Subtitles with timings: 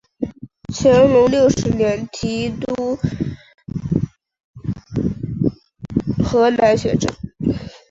[0.73, 2.97] 乾隆六十年提督
[6.23, 7.13] 河南学政。